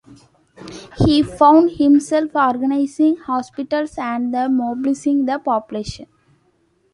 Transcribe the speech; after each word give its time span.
He 0.97 1.21
found 1.21 1.73
himself 1.73 2.35
organizing 2.35 3.17
hospitals 3.17 3.99
and 3.99 4.33
the 4.33 4.49
mobilizing 4.49 5.25
the 5.27 5.37
population. 5.37 6.07